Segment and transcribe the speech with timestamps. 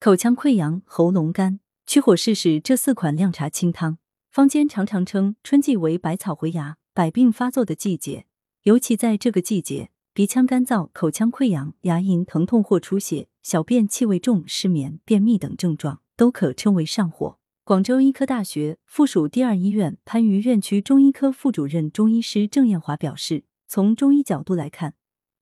[0.00, 3.98] 口腔溃疡、喉咙干，去火试试这四款靓茶清汤。
[4.30, 8.24] 坊间常常称春季为百草回芽、百病发作的季节，
[8.62, 17.40] 尤其在这个季节，鼻腔干燥、口腔溃疡、牙龈疼痛或出血、小便气味重、失眠、便秘等症状都可称为上火。
[17.64, 24.94] 广州医科大学附属第二医院番禺院区中医科副主任中医师郑艳华表示，从中医角度来看，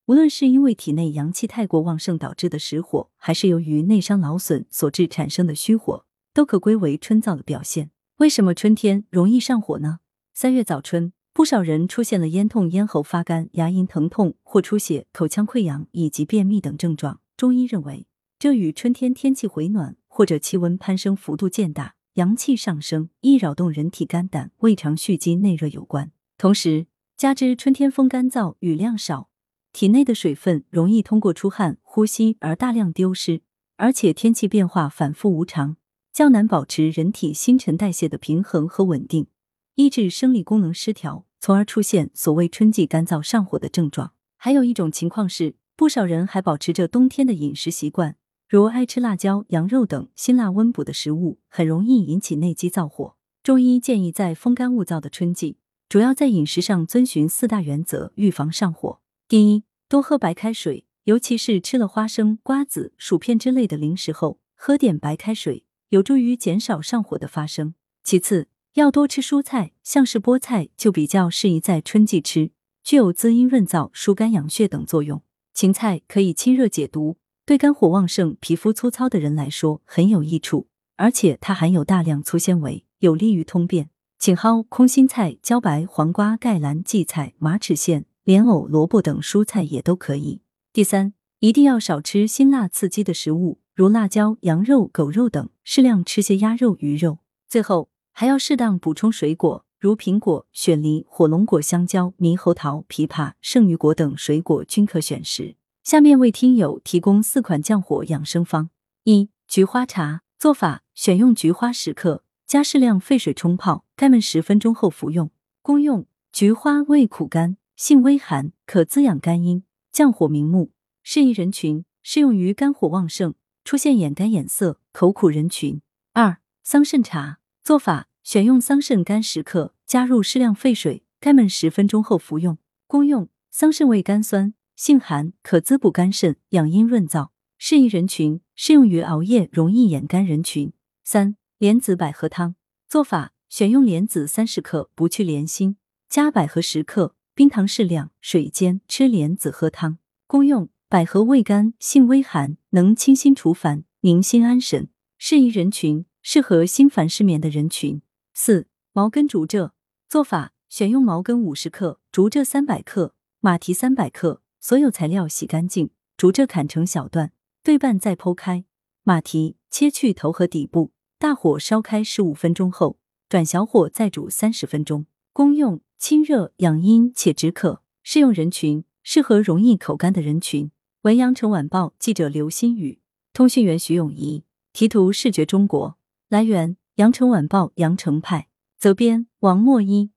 [0.07, 7.91] 无论是因为体内阳气太过旺盛导致的实火，还是由于内伤劳损所致产生的虚火，都可归为春燥的表现。
[8.19, 9.99] 为什么春天容易上火呢？
[10.33, 17.19] 三月早春，不少人出现了咽痛、咽喉发干、牙龈疼痛或出血、口腔溃疡以及便秘等症状。
[17.37, 18.07] 中医认为，
[18.39, 26.13] 这与春天天气回暖或者气温攀升幅度渐大、阳气上升，易扰动人体肝胆、胃肠蓄积内热有关。
[26.39, 29.31] 同时，加之春天风干燥、雨量少。
[29.77, 33.43] 体内的水分容易通过出汗、呼吸而大量丢失，
[33.77, 35.77] 而且天气变化反复无常，
[36.15, 39.27] 较难保持人体新陈代谢的平衡和稳定，
[39.75, 44.15] 抑制生理功能失调，从而出现所谓春季干燥上火的症状。
[44.39, 48.17] 还有一种情况是，不少人还保持着冬天的饮食习惯，
[48.49, 53.17] 如爱吃辣椒、羊肉等辛辣温补的食物，很容易引起内积燥火。
[53.43, 59.01] 中医建议在风干物燥的春季，主要在饮食上遵循四大原则，预防上火。
[59.29, 67.75] 第一，多喝白开水，尤其是吃了花生、瓜子、薯片之类的零食后，喝点白开水，有助于减少上火的发生。
[68.05, 72.53] 其次，要多吃蔬菜，像是菠菜就比较适宜在春季吃，
[72.85, 75.21] 具有滋阴润燥、疏肝养血等作用。
[75.53, 83.91] 芹菜可以清热解毒，对肝火旺盛、皮肤粗糙的人来说很有益处，而且它含有大量粗纤维，有利于通便。
[84.21, 88.05] 芹蒿、空心菜、茭白、黄瓜、盖兰、荠菜、马齿苋。
[88.27, 90.41] 莲藕、萝卜等蔬菜也都可以。
[90.73, 97.21] 第三，一定要少吃辛辣刺激的食物，如辣椒、羊肉、狗肉等，适量吃些鸭肉、鱼肉。
[97.49, 105.55] 最后，还要适当补充水果，如苹果、雪梨、火龙果、香蕉、猕猴桃、枇杷、圣女果等水果均可选食。
[105.85, 108.71] 下面为听友提供四款降火养生方：
[109.05, 115.31] 一、菊花茶做法：选用菊花十克，加适量沸水冲泡，盖焖十分钟后服用。
[115.63, 117.57] 功用：菊花味苦甘。
[117.77, 120.73] 性微寒，可滋养肝阴，降火明目。
[121.03, 125.83] 适宜人群适用于肝火旺盛、出现眼干眼涩、口苦人群。
[126.15, 132.57] 二、桑葚茶做法：选用桑葚干十克，加入适量沸水，盖焖十分钟后服用。
[132.87, 137.29] 功用：桑葚味甘酸，性寒，可滋补肝肾，养阴润燥。
[137.59, 140.73] 适宜人群适用于熬夜容易眼干人群。
[141.05, 142.57] 三、莲子百合汤
[142.89, 145.77] 做法：选用莲子三十克，不去莲心，
[146.09, 147.16] 加百合十克。
[147.37, 149.99] 冰糖适量，水煎吃莲子喝汤。
[150.27, 154.89] 功用：百合味甘，性微寒，能清心除烦、宁心安神。
[155.19, 158.01] 适宜人群：适合心烦失眠的人群。
[158.33, 159.73] 四、毛根竹蔗
[160.09, 164.41] 做法：选用毛根五十克，竹蔗三百克，马蹄三百克。
[164.59, 167.33] 所有材料洗干净，竹蔗砍成小段，
[167.63, 168.65] 对半再剖开。
[169.03, 172.99] 马蹄切去头和底部，大火烧开十五分钟后，
[173.29, 175.05] 转小火再煮三十分钟。
[175.37, 175.83] 功用。
[175.99, 180.71] 清热养阴且止渴，适用人群适合容易口干的人群。
[181.03, 183.01] 文阳城晚报记者刘新宇，
[183.35, 185.99] 通讯员徐永怡，题图视觉中国，
[186.31, 188.49] 来源羊城晚报羊城派，
[188.79, 190.11] 责编王墨一。